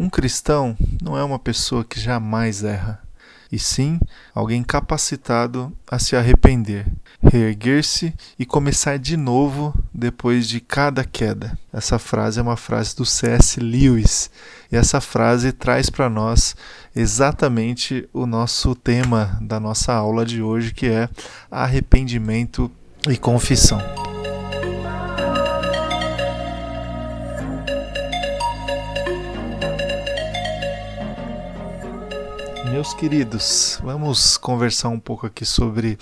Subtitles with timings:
[0.00, 3.02] Um cristão não é uma pessoa que jamais erra,
[3.52, 4.00] e sim
[4.34, 6.86] alguém capacitado a se arrepender,
[7.22, 11.58] reerguer-se e começar de novo depois de cada queda.
[11.70, 13.60] Essa frase é uma frase do C.S.
[13.60, 14.30] Lewis
[14.72, 16.56] e essa frase traz para nós
[16.96, 21.10] exatamente o nosso tema da nossa aula de hoje, que é
[21.50, 22.70] arrependimento
[23.06, 23.82] e confissão.
[32.70, 35.98] Meus queridos, vamos conversar um pouco aqui sobre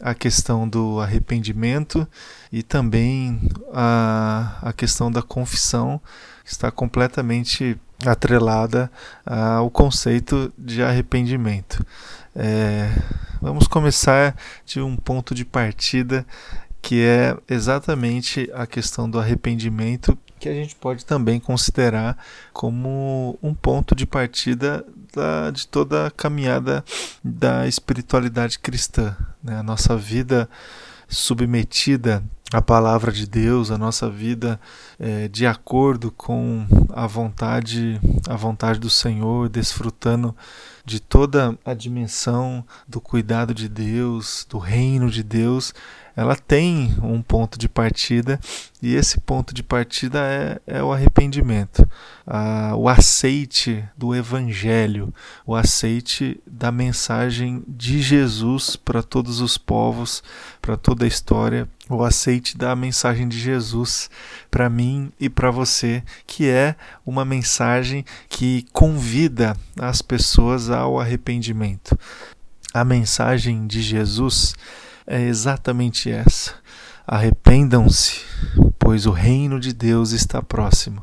[0.00, 2.06] a questão do arrependimento
[2.52, 3.40] e também
[3.72, 6.00] a, a questão da confissão,
[6.44, 8.90] que está completamente atrelada
[9.26, 11.84] ao conceito de arrependimento.
[12.36, 12.88] É,
[13.40, 16.24] vamos começar de um ponto de partida
[16.80, 22.18] que é exatamente a questão do arrependimento, que a gente pode também considerar
[22.52, 24.84] como um ponto de partida
[25.52, 26.84] de toda a caminhada
[27.22, 29.16] da espiritualidade cristã.
[29.42, 29.56] Né?
[29.56, 30.48] A nossa vida
[31.08, 34.60] submetida à palavra de Deus, a nossa vida
[34.98, 40.34] é, de acordo com a vontade, a vontade do Senhor, desfrutando
[40.84, 45.72] de toda a dimensão do cuidado de Deus, do reino de Deus,
[46.14, 48.38] ela tem um ponto de partida
[48.82, 51.88] e esse ponto de partida é, é o arrependimento,
[52.26, 55.12] ah, o aceite do Evangelho,
[55.46, 60.22] o aceite da mensagem de Jesus para todos os povos,
[60.60, 64.10] para toda a história, o aceite da mensagem de Jesus
[64.50, 66.74] para mim e para você, que é
[67.06, 71.98] uma mensagem que convida as pessoas ao arrependimento.
[72.74, 74.54] A mensagem de Jesus
[75.06, 76.54] é exatamente essa:
[77.06, 78.20] arrependam-se,
[78.78, 81.02] pois o reino de Deus está próximo.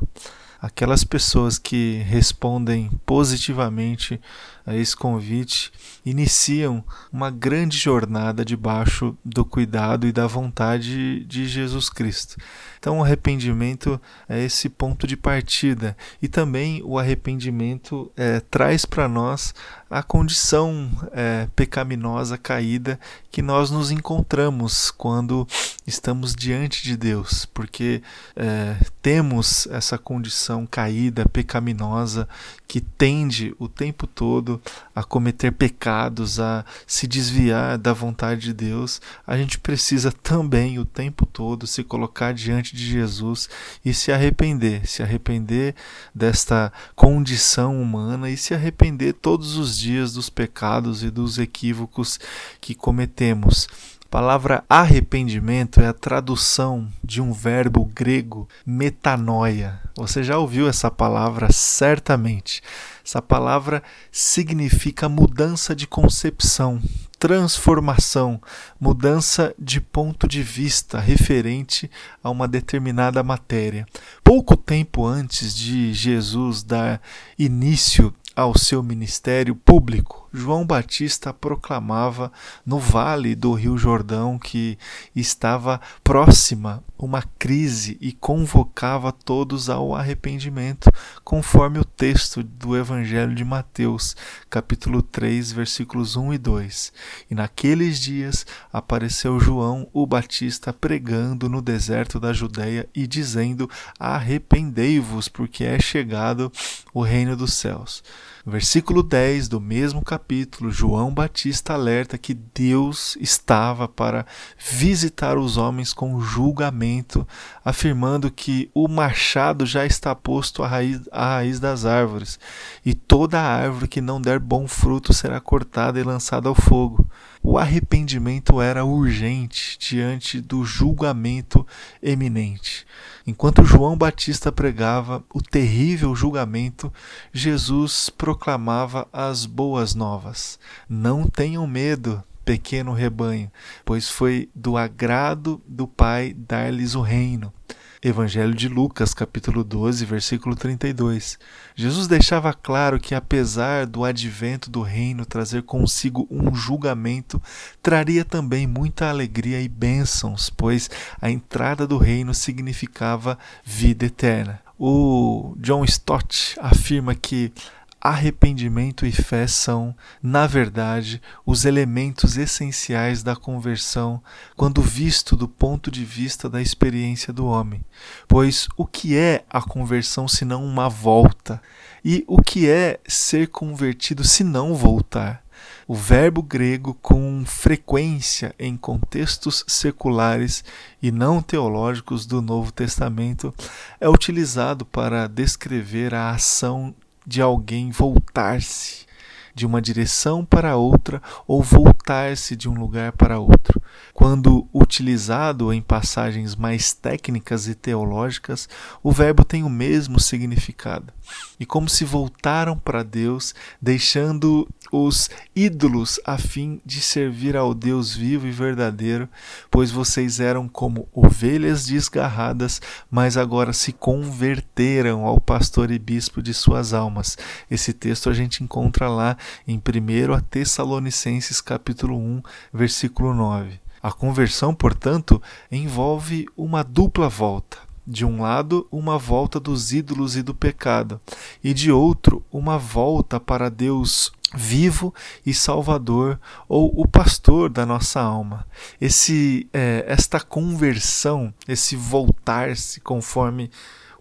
[0.60, 4.20] Aquelas pessoas que respondem positivamente
[4.66, 5.72] a esse convite
[6.04, 12.36] iniciam uma grande jornada debaixo do cuidado e da vontade de Jesus Cristo.
[12.78, 19.08] Então, o arrependimento é esse ponto de partida e também o arrependimento é, traz para
[19.08, 19.54] nós
[19.90, 22.98] a condição é, pecaminosa, caída
[23.30, 25.46] que nós nos encontramos quando
[25.86, 28.02] estamos diante de Deus, porque
[28.36, 32.28] é, temos essa condição caída, pecaminosa,
[32.66, 34.62] que tende o tempo todo
[34.94, 40.84] a cometer pecados, a se desviar da vontade de Deus, a gente precisa também o
[40.84, 43.48] tempo todo se colocar diante de Jesus
[43.84, 45.74] e se arrepender, se arrepender
[46.14, 52.20] desta condição humana e se arrepender todos os dias dos pecados e dos equívocos
[52.60, 53.66] que cometemos.
[54.04, 59.80] A palavra arrependimento é a tradução de um verbo grego metanoia.
[59.96, 62.60] Você já ouviu essa palavra certamente.
[63.04, 66.82] Essa palavra significa mudança de concepção,
[67.20, 68.40] transformação,
[68.80, 71.90] mudança de ponto de vista referente
[72.22, 73.86] a uma determinada matéria.
[74.24, 77.00] Pouco tempo antes de Jesus dar
[77.38, 82.30] início ao seu ministério público, João Batista proclamava
[82.64, 84.78] no vale do Rio Jordão que
[85.14, 90.92] estava próxima uma crise e convocava todos ao arrependimento,
[91.24, 94.14] conforme o texto do Evangelho de Mateus,
[94.50, 96.92] capítulo 3, versículos 1 e 2.
[97.30, 103.68] E naqueles dias apareceu João o Batista pregando no deserto da Judéia e dizendo:
[103.98, 106.52] Arrependei-vos, porque é chegado
[106.92, 108.02] o reino dos céus.
[108.44, 114.24] Versículo 10 do mesmo capítulo, João Batista alerta que Deus estava para
[114.58, 117.28] visitar os homens com julgamento,
[117.62, 122.38] afirmando que o machado já está posto à raiz, à raiz das árvores,
[122.84, 127.06] e toda árvore que não der bom fruto será cortada e lançada ao fogo.
[127.42, 131.66] O arrependimento era urgente diante do julgamento
[132.02, 132.86] eminente.
[133.26, 136.92] Enquanto João Batista pregava o terrível julgamento,
[137.32, 140.58] Jesus proclamava as boas novas.
[140.88, 143.50] Não tenham medo, pequeno rebanho,
[143.84, 147.52] pois foi do agrado do Pai dar-lhes o reino.
[148.02, 151.38] Evangelho de Lucas, capítulo 12, versículo 32.
[151.76, 157.42] Jesus deixava claro que, apesar do advento do reino trazer consigo um julgamento,
[157.82, 160.88] traria também muita alegria e bênçãos, pois
[161.20, 164.62] a entrada do reino significava vida eterna.
[164.78, 167.52] O John Stott afirma que
[168.00, 174.22] arrependimento e fé são, na verdade, os elementos essenciais da conversão
[174.56, 177.84] quando visto do ponto de vista da experiência do homem.
[178.26, 181.60] Pois o que é a conversão senão uma volta?
[182.04, 185.44] E o que é ser convertido se não voltar?
[185.86, 190.64] O verbo grego, com frequência em contextos seculares
[191.02, 193.52] e não teológicos do Novo Testamento,
[194.00, 196.94] é utilizado para descrever a ação
[197.26, 199.06] de alguém voltar-se
[199.54, 203.80] de uma direção para outra ou voltar-se de um lugar para outro.
[204.12, 208.68] Quando utilizado em passagens mais técnicas e teológicas,
[209.02, 211.12] o verbo tem o mesmo significado.
[211.58, 218.14] E como se voltaram para Deus, deixando os ídolos a fim de servir ao Deus
[218.14, 219.28] vivo e verdadeiro,
[219.70, 222.80] pois vocês eram como ovelhas desgarradas,
[223.10, 227.38] mas agora se converteram ao pastor e bispo de suas almas.
[227.70, 229.36] Esse texto a gente encontra lá
[229.66, 232.42] em 1 Tessalonicenses capítulo 1,
[232.72, 233.80] versículo 9.
[234.02, 237.78] A conversão, portanto, envolve uma dupla volta.
[238.06, 241.20] De um lado, uma volta dos ídolos e do pecado,
[241.62, 245.14] e de outro, uma volta para Deus vivo
[245.46, 248.66] e salvador ou o pastor da nossa alma.
[249.00, 253.70] Esse é, esta conversão, esse voltar-se conforme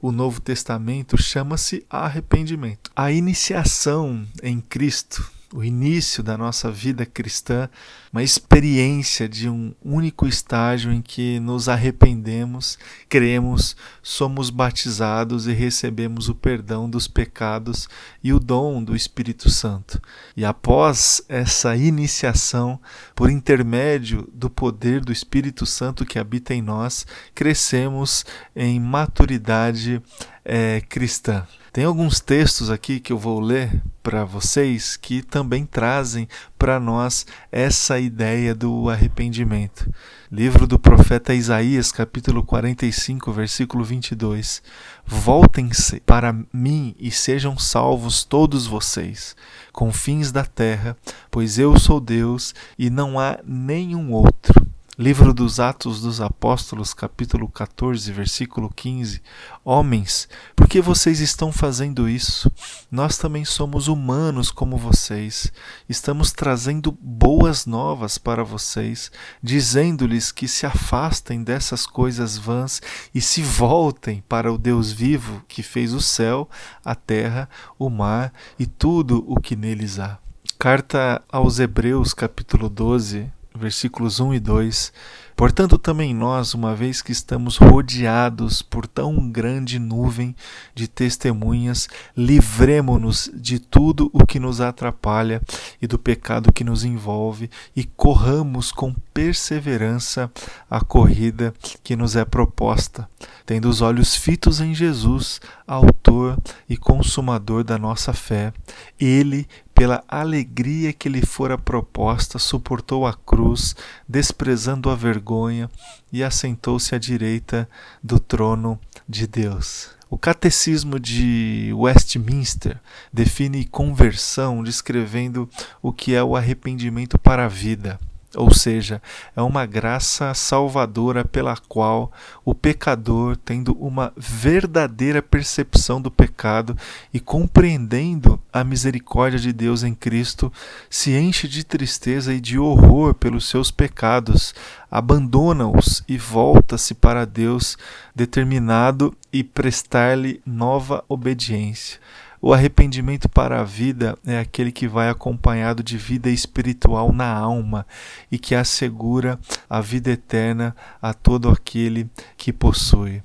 [0.02, 2.92] o Novo Testamento chama-se arrependimento.
[2.96, 7.70] A iniciação em Cristo o início da nossa vida cristã,
[8.12, 16.30] uma experiência de um único estágio em que nos arrependemos, cremos, somos batizados e recebemos
[16.30, 17.90] o perdão dos pecados
[18.24, 20.02] e o dom do Espírito Santo.
[20.38, 22.80] E após essa iniciação,
[23.16, 28.26] por intermédio do poder do Espírito Santo que habita em nós, crescemos
[28.56, 30.02] em maturidade
[30.46, 31.46] é, cristã.
[31.72, 36.28] Tem alguns textos aqui que eu vou ler para vocês que também trazem
[36.58, 39.88] para nós essa ideia do arrependimento.
[40.32, 44.64] Livro do profeta Isaías, capítulo 45, versículo 22.
[45.06, 49.36] Voltem-se para mim e sejam salvos todos vocês,
[49.72, 50.98] confins da terra,
[51.30, 54.69] pois eu sou Deus e não há nenhum outro.
[55.02, 59.22] Livro dos Atos dos Apóstolos, capítulo 14, versículo 15.
[59.64, 62.52] Homens, por que vocês estão fazendo isso?
[62.92, 65.54] Nós também somos humanos como vocês.
[65.88, 69.10] Estamos trazendo boas novas para vocês,
[69.42, 72.82] dizendo-lhes que se afastem dessas coisas vãs
[73.16, 76.50] e se voltem para o Deus vivo que fez o céu,
[76.84, 77.48] a terra,
[77.78, 80.20] o mar e tudo o que neles há.
[80.60, 84.94] Carta aos Hebreus, capítulo 12, versículos 1 e 2.
[85.40, 90.36] Portanto, também nós, uma vez que estamos rodeados por tão grande nuvem
[90.76, 95.42] de testemunhas, livremo-nos de tudo o que nos atrapalha
[95.82, 100.30] e do pecado que nos envolve e corramos com perseverança
[100.70, 103.08] a corrida que nos é proposta,
[103.46, 108.52] tendo os olhos fitos em Jesus, autor e consumador da nossa fé.
[109.00, 109.48] Ele,
[109.80, 113.74] pela alegria que lhe fora proposta, suportou a cruz,
[114.06, 115.72] desprezando a vergonha,
[116.12, 117.66] e assentou-se à direita
[118.04, 118.78] do trono
[119.08, 119.92] de Deus.
[120.10, 122.78] O Catecismo de Westminster
[123.14, 125.50] define conversão descrevendo
[125.82, 127.98] o que é o arrependimento para a vida
[128.36, 129.02] ou seja,
[129.36, 132.12] é uma graça salvadora pela qual
[132.46, 136.78] o pecador, tendo uma verdadeira percepção do pecado
[137.14, 140.54] e compreendendo a misericórdia de Deus em Cristo,
[140.90, 144.54] se enche de tristeza e de horror pelos seus pecados,
[144.92, 147.78] abandona-os e volta-se para Deus,
[148.16, 152.00] determinado e prestar-lhe nova obediência.
[152.42, 157.86] O arrependimento para a vida é aquele que vai acompanhado de vida espiritual na alma
[158.32, 159.38] e que assegura
[159.70, 163.22] a vida eterna a todo aquele que possui.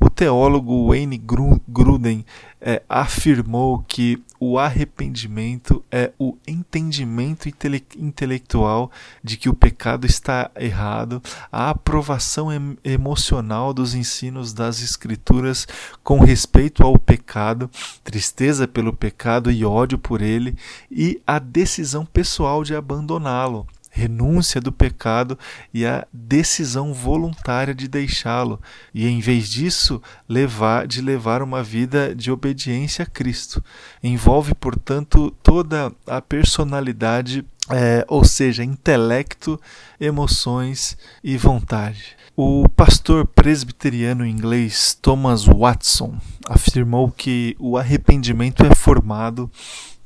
[0.00, 1.16] O teólogo Wayne
[1.68, 2.24] Gruden
[2.60, 8.90] é, afirmou que o arrependimento é o entendimento intele intelectual
[9.22, 15.66] de que o pecado está errado, a aprovação em emocional dos ensinos das Escrituras
[16.02, 17.70] com respeito ao pecado,
[18.04, 20.56] tristeza pelo pecado e ódio por ele,
[20.90, 23.66] e a decisão pessoal de abandoná-lo
[23.96, 25.38] renúncia do pecado
[25.72, 28.60] e a decisão voluntária de deixá-lo,
[28.92, 33.64] e em vez disso, levar de levar uma vida de obediência a Cristo.
[34.02, 39.58] Envolve, portanto, toda a personalidade, é, ou seja, intelecto,
[39.98, 42.16] emoções e vontade.
[42.36, 49.50] O pastor presbiteriano inglês Thomas Watson afirmou que o arrependimento é formado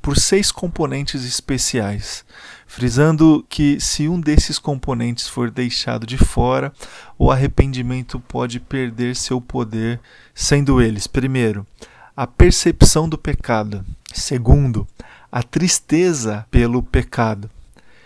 [0.00, 2.24] por seis componentes especiais,
[2.70, 6.72] frisando que se um desses componentes for deixado de fora,
[7.18, 9.98] o arrependimento pode perder seu poder,
[10.32, 11.66] sendo eles, primeiro,
[12.16, 13.84] a percepção do pecado.
[14.14, 14.86] Segundo,
[15.32, 17.50] a tristeza pelo pecado.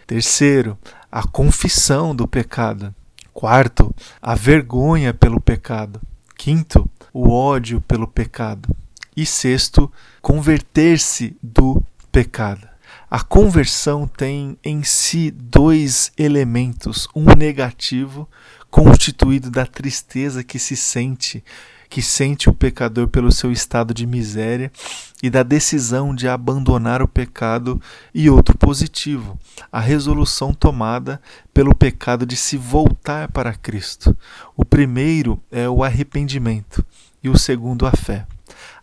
[0.07, 0.79] Terceiro,
[1.13, 2.95] a confissão do pecado.
[3.35, 6.01] Quarto, a vergonha pelo pecado.
[6.39, 8.75] Quinto, o ódio pelo pecado.
[9.15, 9.93] E sexto,
[10.23, 12.74] converter-se do pecado.
[13.15, 18.29] A conversão tem em si dois elementos: um negativo,
[18.69, 21.45] constituído da tristeza que se sente,
[21.89, 24.73] que sente o pecador pelo seu estado de miséria,
[25.23, 27.81] e da decisão de abandonar o pecado,
[28.13, 29.39] e outro positivo,
[29.71, 34.17] a resolução tomada pelo pecado de se voltar para Cristo.
[34.57, 36.85] O primeiro é o arrependimento,
[37.23, 38.27] e o segundo, a fé.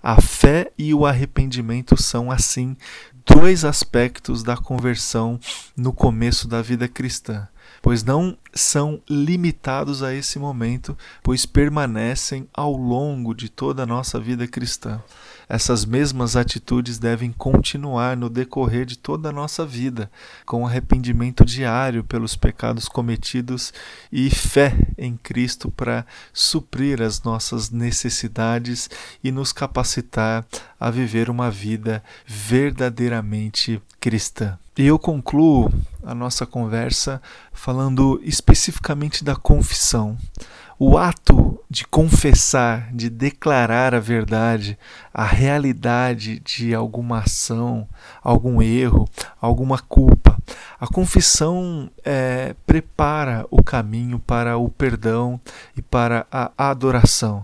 [0.03, 2.75] A fé e o arrependimento são, assim,
[3.25, 5.39] dois aspectos da conversão
[5.75, 7.47] no começo da vida cristã,
[7.81, 14.19] pois não são limitados a esse momento, pois permanecem ao longo de toda a nossa
[14.19, 15.01] vida cristã.
[15.49, 20.09] Essas mesmas atitudes devem continuar no decorrer de toda a nossa vida,
[20.45, 23.73] com arrependimento diário pelos pecados cometidos
[24.09, 28.89] e fé em Cristo para suprir as nossas necessidades
[29.21, 30.45] e nos capacitar
[30.79, 34.57] a viver uma vida verdadeiramente cristã.
[34.77, 35.69] E eu concluo
[36.01, 40.17] a nossa conversa falando especificamente da confissão.
[40.79, 44.79] O ato de confessar, de declarar a verdade,
[45.13, 47.87] a realidade de alguma ação,
[48.23, 49.07] algum erro,
[49.39, 50.37] alguma culpa.
[50.79, 55.39] A confissão é, prepara o caminho para o perdão
[55.77, 57.43] e para a adoração.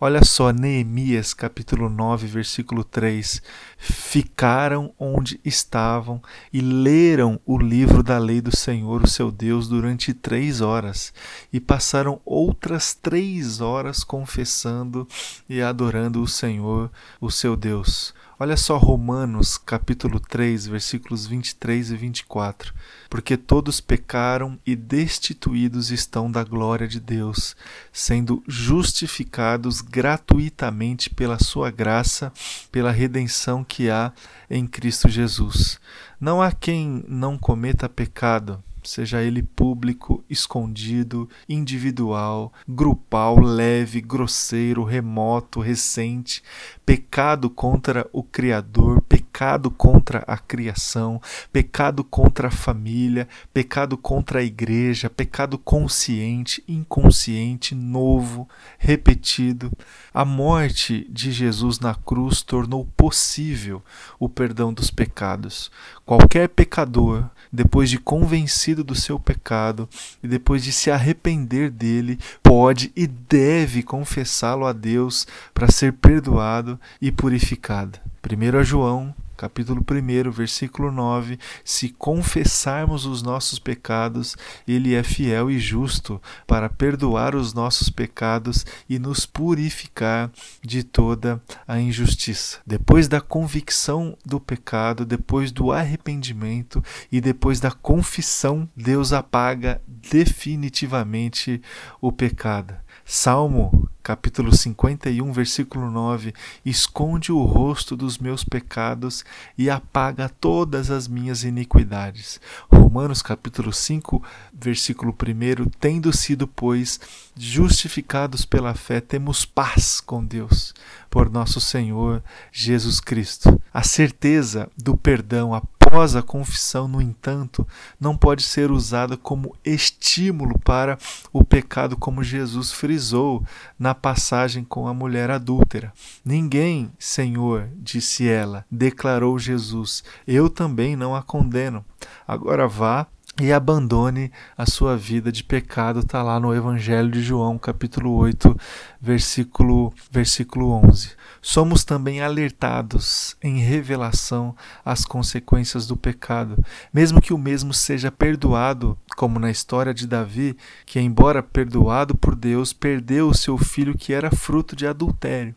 [0.00, 3.40] Olha só, Neemias capítulo 9, versículo 3.
[3.78, 6.20] Ficaram onde estavam
[6.52, 11.14] e leram o livro da lei do Senhor, o seu Deus, durante três horas,
[11.52, 15.06] e passaram outras três horas confessando
[15.48, 18.12] e adorando o Senhor, o seu Deus.
[18.36, 22.74] Olha só Romanos capítulo 3, versículos 23 e 24.
[23.08, 27.54] Porque todos pecaram e destituídos estão da glória de Deus,
[27.92, 32.32] sendo justificados gratuitamente pela sua graça,
[32.72, 34.12] pela redenção que há
[34.50, 35.78] em Cristo Jesus.
[36.20, 45.60] Não há quem não cometa pecado seja ele público, escondido, individual, grupal, leve, grosseiro, remoto,
[45.60, 46.42] recente,
[46.84, 51.20] pecado contra o Criador, pecado contra a criação,
[51.52, 58.48] pecado contra a família, pecado contra a igreja, pecado consciente, inconsciente, novo,
[58.78, 59.70] repetido.
[60.12, 63.82] A morte de Jesus na cruz tornou possível
[64.18, 65.70] o perdão dos pecados.
[66.04, 69.88] Qualquer pecador, depois de convencido do seu pecado
[70.22, 76.80] e depois de se arrepender dele, pode e deve confessá-lo a Deus para ser perdoado
[77.00, 77.98] e purificado.
[78.24, 84.36] 1 João capítulo 1, versículo 9: Se confessarmos os nossos pecados,
[84.66, 90.30] Ele é fiel e justo para perdoar os nossos pecados e nos purificar
[90.62, 92.58] de toda a injustiça.
[92.66, 101.60] Depois da convicção do pecado, depois do arrependimento e depois da confissão, Deus apaga definitivamente
[102.00, 102.74] o pecado.
[103.04, 109.24] Salmo capítulo 51, versículo 9: Esconde o rosto dos meus pecados
[109.56, 112.38] e apaga todas as minhas iniquidades.
[112.70, 117.00] Romanos capítulo 5, versículo 1: Tendo sido, pois,
[117.34, 120.74] justificados pela fé, temos paz com Deus,
[121.14, 123.62] por nosso Senhor Jesus Cristo.
[123.72, 127.64] A certeza do perdão, após a confissão, no entanto,
[128.00, 130.98] não pode ser usada como estímulo para
[131.32, 133.44] o pecado, como Jesus frisou
[133.78, 135.92] na passagem com a mulher adúltera.
[136.24, 141.84] Ninguém, Senhor, disse ela, declarou Jesus, eu também não a condeno.
[142.26, 143.06] Agora vá
[143.40, 148.56] e abandone a sua vida de pecado, está lá no Evangelho de João, capítulo 8,
[149.00, 151.10] versículo, versículo 11.
[151.42, 156.56] Somos também alertados em revelação às consequências do pecado,
[156.92, 162.36] mesmo que o mesmo seja perdoado, como na história de Davi, que, embora perdoado por
[162.36, 165.54] Deus, perdeu o seu filho que era fruto de adultério.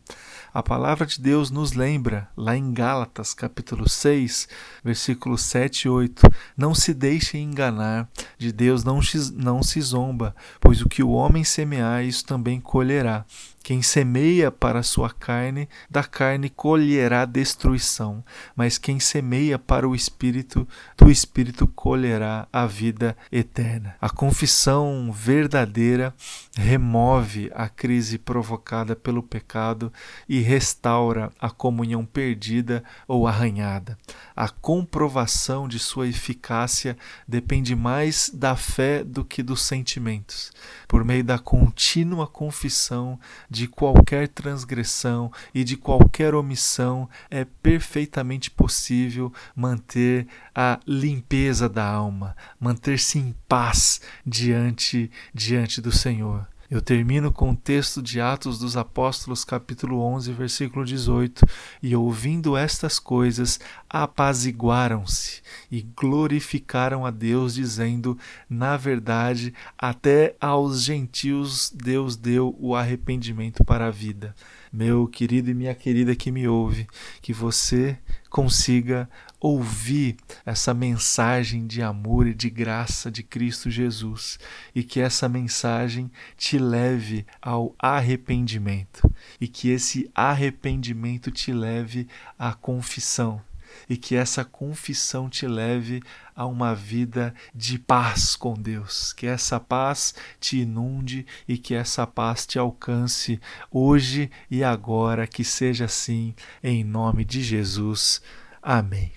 [0.58, 4.48] A palavra de Deus nos lembra, lá em Gálatas, capítulo 6,
[4.82, 6.22] versículos 7 e 8:
[6.56, 8.98] Não se deixem enganar, de Deus não,
[9.34, 13.24] não se zomba, pois o que o homem semear, isso também colherá.
[13.62, 18.24] Quem semeia para a sua carne, da carne colherá destruição,
[18.56, 23.94] mas quem semeia para o espírito, do espírito colherá a vida eterna.
[24.00, 26.14] A confissão verdadeira
[26.56, 29.92] remove a crise provocada pelo pecado
[30.28, 33.98] e restaura a comunhão perdida ou arranhada.
[34.34, 36.96] A comprovação de sua eficácia
[37.26, 40.52] depende mais da fé do que dos sentimentos.
[40.86, 43.18] Por meio da contínua confissão
[43.50, 52.36] de qualquer transgressão e de qualquer omissão, é perfeitamente possível manter a limpeza da alma,
[52.60, 56.46] manter-se em paz diante diante do Senhor.
[56.70, 61.46] Eu termino com o texto de Atos dos Apóstolos, capítulo 11, versículo 18.
[61.82, 63.58] E ouvindo estas coisas,
[63.88, 68.18] apaziguaram-se e glorificaram a Deus, dizendo:
[68.50, 74.36] Na verdade, até aos gentios Deus deu o arrependimento para a vida.
[74.70, 76.86] Meu querido e minha querida que me ouve,
[77.22, 77.96] que você
[78.28, 79.08] consiga
[79.40, 84.38] ouvir essa mensagem de amor e de graça de Cristo Jesus
[84.74, 92.08] e que essa mensagem te leve ao arrependimento e que esse arrependimento te leve
[92.38, 93.40] à confissão
[93.88, 96.02] e que essa confissão te leve
[96.34, 102.06] a uma vida de paz com Deus, que essa paz te inunde e que essa
[102.06, 108.22] paz te alcance hoje e agora, que seja assim, em nome de Jesus.
[108.62, 109.12] Amém.